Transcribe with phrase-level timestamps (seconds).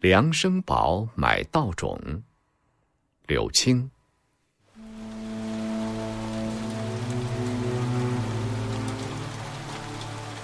[0.00, 2.22] 梁生宝买稻种，
[3.26, 3.90] 柳青。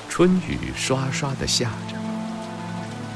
[0.08, 1.96] 春雨刷刷的下着，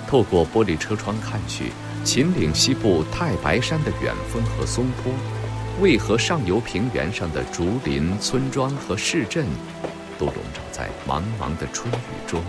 [0.06, 1.72] 透过玻璃车窗看去，
[2.04, 5.12] 秦岭西部太白山的远峰和松坡，
[5.80, 9.44] 渭河上游平原上的竹林、村庄和市镇，
[10.16, 12.40] 都笼罩在茫茫的春雨中。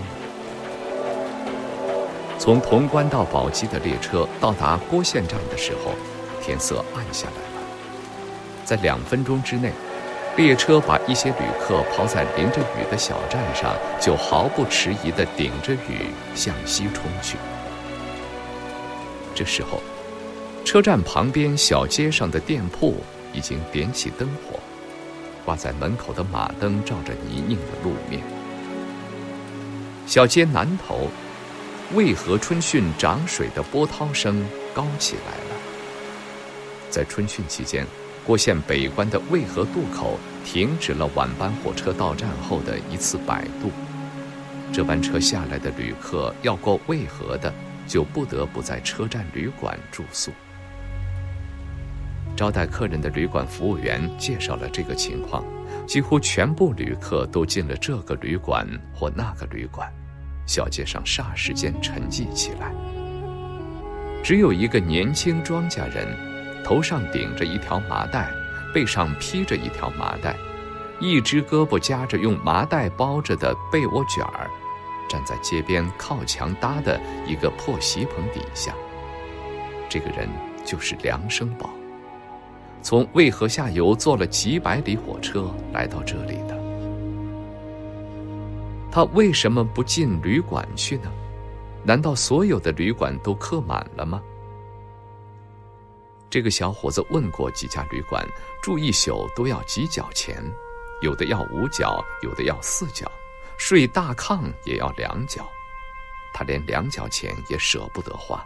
[2.40, 5.92] 从潼关到宝鸡的列车到达郭县站的时候，
[6.42, 7.68] 天色暗下来了。
[8.64, 9.74] 在两分钟之内，
[10.38, 17.36] 列车把一些旅客抛在淋着雨的小站上，就毫不迟疑地顶着雨向西冲去。
[19.36, 19.82] 这时候，
[20.64, 22.96] 车站旁边小街上的店铺
[23.34, 24.58] 已经点起灯火，
[25.44, 28.22] 挂在门口的马灯照着泥泞的路面。
[30.08, 31.10] 小街南头。
[31.96, 35.56] 渭河春汛涨水的波涛声高起来了。
[36.90, 37.84] 在春汛期间，
[38.24, 43.72] 郭县北关的渭河渡口停止了晚班火车到站后的一次摆渡。
[44.72, 47.52] 这班车下来的旅客要过渭河的，
[47.88, 50.32] 就不得不在车站旅馆住宿。
[52.36, 55.44] 招待客人的旅馆服务员介绍了这个情况，
[55.88, 59.92] 几乎全部旅客都进了这个旅馆或那个旅馆。
[60.50, 62.74] 小街上霎时间沉寂起来，
[64.24, 66.08] 只有一个年轻庄稼人，
[66.66, 68.32] 头上顶着一条麻袋，
[68.74, 70.36] 背上披着一条麻袋，
[71.00, 74.50] 一只胳膊夹着用麻袋包着的被窝卷儿，
[75.08, 78.74] 站在街边靠墙搭的一个破席棚底下。
[79.88, 80.28] 这个人
[80.66, 81.70] 就是梁生宝，
[82.82, 86.59] 从渭河下游坐了几百里火车来到这里的。
[88.92, 91.12] 他为什么不进旅馆去呢？
[91.84, 94.22] 难道所有的旅馆都客满了吗？
[96.30, 98.28] 这个小伙子问过几家旅馆，
[98.62, 100.44] 住一宿都要几角钱，
[101.02, 103.10] 有的要五角，有的要四角，
[103.58, 105.48] 睡大炕也要两角，
[106.34, 108.46] 他连两角钱也舍不得花。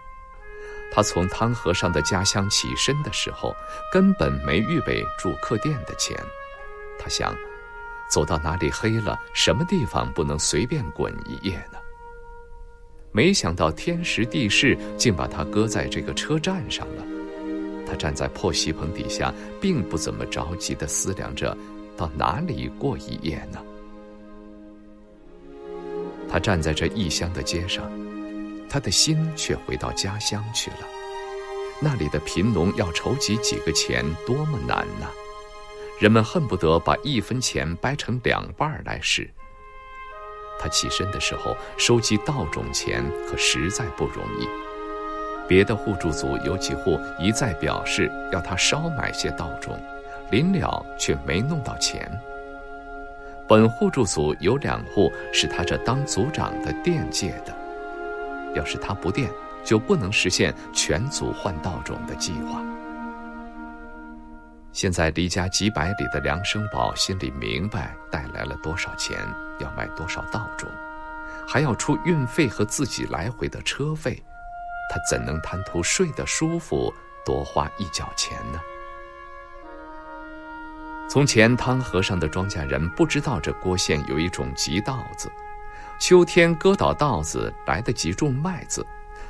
[0.92, 3.56] 他从汤和尚的家乡起身的时候，
[3.92, 6.18] 根本没预备住客店的钱，
[7.00, 7.36] 他想。
[8.14, 11.80] 走到哪里黑了，什么地方不能随便滚一夜呢？
[13.12, 17.04] 没想到天时地势竟把他搁在这个车站上了。
[17.88, 21.58] 他站在破席棚底下，并不怎么着急的思量着，
[21.98, 23.60] 到哪里过一夜呢？
[26.30, 27.92] 他站在这异乡的街上，
[28.70, 30.88] 他的心却回到家乡去了。
[31.82, 35.08] 那里的贫农要筹集几个钱，多么难呐！
[36.00, 39.30] 人们恨不得把一分钱掰成两半来使。
[40.60, 44.48] 他起身的时候，收集稻种钱可实在不容易。
[45.48, 49.78] 别的互助组有几户一再表示要他少买些稻种，
[50.32, 52.10] 临了却没弄到钱。
[53.46, 57.54] 本互助组有两户是他这当组长的店借的，
[58.56, 59.30] 要是他不垫，
[59.66, 62.64] 就不能实现全组换稻种的计划。
[64.74, 69.16] 现在离家几百里的梁生宝心里明白带来了多少钱，
[69.60, 70.68] 要买多少稻种，
[71.48, 74.22] 还要出运费和自己来回的车费，
[74.90, 76.92] 他怎能贪图睡得舒服
[77.24, 78.60] 多花一角钱呢？
[81.08, 85.32] 从前汤和尚的庄稼人不知道这郭县有一种急稻子，
[86.00, 88.84] 秋天割倒稻子来得及种麦子，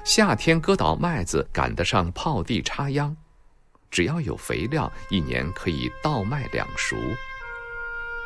[0.05, 3.13] 夏天割倒麦子赶得上泡地插秧。
[3.93, 6.97] 只要有肥料，一年可以稻麦两熟。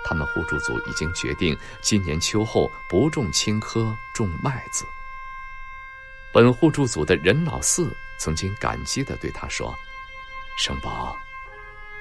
[0.06, 4.86] 他们互助组已经决定，今年秋后不种青稞，种麦子。
[6.32, 9.76] 本互助组的任老四曾经感激地对他说
[10.58, 11.18] ：“生宝，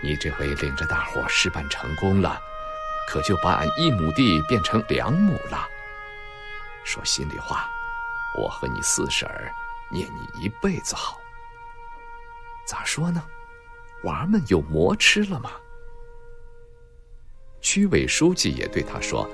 [0.01, 2.41] 你这回领着大伙事办成功了，
[3.09, 5.69] 可就把俺一亩地变成两亩了。
[6.85, 7.69] 说心里话，
[8.39, 9.53] 我和你四婶儿
[9.91, 11.19] 念你一辈子好。
[12.65, 13.25] 咋说呢？”
[14.07, 15.51] 娃们有馍吃了吗？
[17.61, 19.29] 区委书记也对他说：“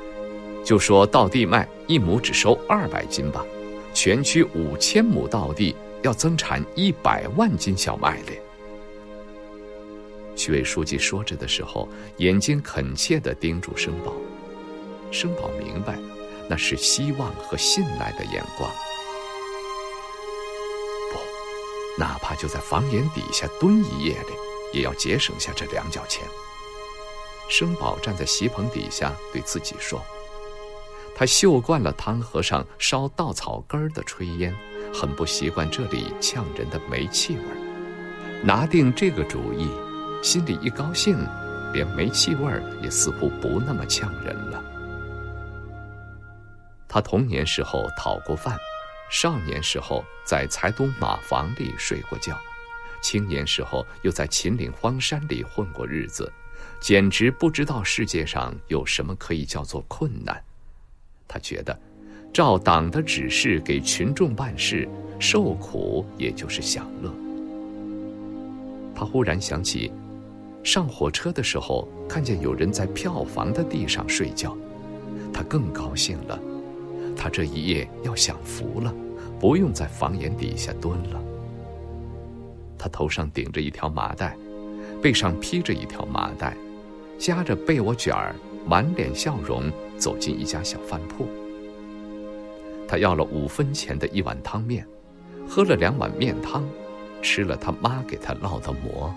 [0.64, 3.44] 就说稻地麦一亩只收二百斤吧，
[3.92, 8.40] 全区五千亩稻地要增产一百万斤小麦嘞。”
[10.34, 11.86] 区委书记说着的时候，
[12.16, 14.14] 眼睛恳切地盯住生宝。
[15.10, 15.98] 生宝明白，
[16.48, 18.70] 那是希望和信赖的眼光。
[21.12, 24.32] 不，哪怕就在房檐底下蹲一夜哩。
[24.72, 26.26] 也要节省下这两角钱。
[27.48, 30.00] 生宝站在席棚底下，对自己说
[31.14, 34.54] ：“他嗅惯了汤和尚烧稻草根儿的炊烟，
[34.94, 38.42] 很不习惯这里呛人的煤气味儿。
[38.42, 39.68] 拿定这个主意，
[40.22, 41.16] 心里一高兴，
[41.72, 44.64] 连煤气味儿也似乎不那么呛人了。
[46.88, 48.56] 他童年时候讨过饭，
[49.10, 52.38] 少年时候在财东马房里睡过觉，
[53.02, 56.32] 青年时候又在秦岭荒山里混过日子，
[56.80, 60.42] 简直不知道世界上有什么可以叫做困难。
[61.28, 61.78] 他觉得，
[62.32, 64.88] 照党的指示给群众办事，
[65.18, 67.12] 受苦也就是享乐。
[68.94, 69.92] 他忽然想起，
[70.62, 74.56] 上火车的时候看见有人在票房的地上睡觉，
[75.32, 76.38] 他更高兴了。
[77.16, 78.94] 他这一夜要享福了，
[79.40, 81.22] 不用在房檐底下蹲了。
[82.82, 84.36] 他头上顶着一条麻袋，
[85.00, 86.56] 背上披着一条麻袋，
[87.16, 88.34] 夹着被窝卷儿，
[88.66, 91.28] 满脸笑容走进一家小饭铺。
[92.88, 94.84] 他要了五分钱的一碗汤面，
[95.48, 96.68] 喝了两碗面汤，
[97.22, 99.14] 吃了他妈给他烙的馍。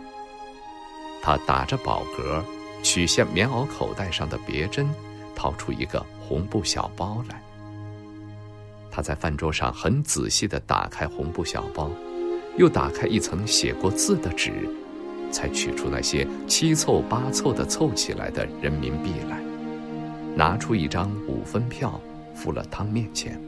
[1.24, 2.44] 他打着饱嗝，
[2.84, 4.88] 取下棉袄口袋上的别针，
[5.36, 7.42] 掏出一个红布小包来。
[8.92, 11.90] 他在饭桌上很仔细地打开红布小包，
[12.58, 14.52] 又打开一层写过字的纸，
[15.32, 19.44] 才取出那些七凑八凑的凑起来的人民币来，
[20.36, 22.00] 拿出一张五分票，
[22.34, 23.42] 付了汤面钱。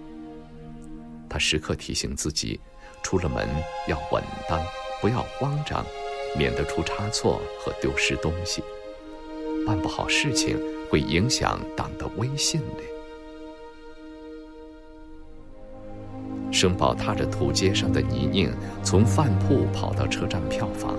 [1.29, 2.59] 他时刻提醒自己，
[3.01, 3.47] 出了门
[3.87, 4.59] 要稳当，
[5.01, 5.85] 不要慌张，
[6.37, 8.61] 免得出差错和丢失东西，
[9.65, 10.57] 办不好事情
[10.89, 12.96] 会影响党的威信的。
[16.57, 18.49] 生宝踏着土街上的泥泞，
[18.81, 20.95] 从饭铺跑到车站票房。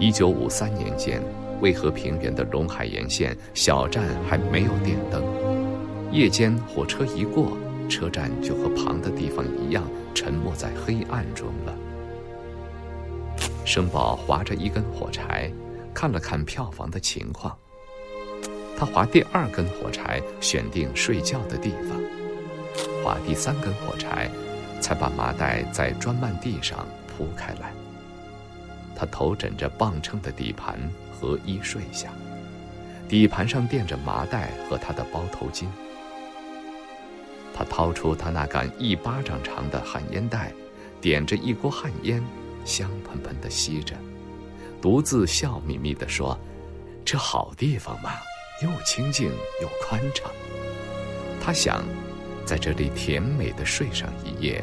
[0.00, 1.22] 一九五三年间，
[1.60, 5.22] 渭河平原的陇海沿线小站还没有电灯，
[6.10, 7.56] 夜间火车一过，
[7.88, 11.72] 车站就和旁的地方一样，沉没在黑暗中了。
[13.64, 15.48] 生宝划着一根火柴，
[15.94, 17.56] 看了看票房的情况。
[18.76, 21.96] 他划第二根火柴，选定睡觉的地方。
[23.02, 24.30] 划第三根火柴，
[24.80, 27.72] 才把麻袋在砖幔地上铺开来。
[28.94, 30.78] 他头枕着磅秤的底盘，
[31.12, 32.10] 和衣睡下，
[33.08, 35.66] 底盘上垫着麻袋和他的包头巾。
[37.54, 40.52] 他掏出他那杆一巴掌长的旱烟袋，
[41.00, 42.22] 点着一锅旱烟，
[42.64, 43.94] 香喷喷的吸着，
[44.80, 46.38] 独自笑眯眯地说
[47.04, 48.12] ：“这好地方嘛，
[48.62, 49.30] 又清静
[49.62, 50.30] 又宽敞。”
[51.40, 51.82] 他想。
[52.50, 54.60] 在这里甜美的睡上一夜，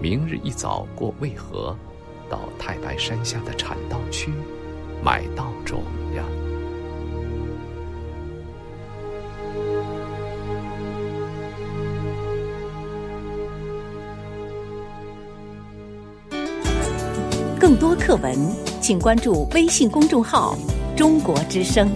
[0.00, 1.76] 明日一早过渭河，
[2.30, 4.30] 到太白山下的产稻区
[5.02, 5.82] 买稻种
[6.14, 6.22] 呀。
[17.58, 18.38] 更多课文，
[18.80, 20.56] 请关注微信公众号
[20.96, 21.90] “中国之声”。